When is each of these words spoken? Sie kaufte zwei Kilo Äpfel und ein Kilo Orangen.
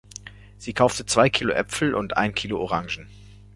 Sie 0.57 0.73
kaufte 0.73 1.05
zwei 1.05 1.29
Kilo 1.29 1.53
Äpfel 1.53 1.93
und 1.93 2.17
ein 2.17 2.33
Kilo 2.33 2.57
Orangen. 2.57 3.07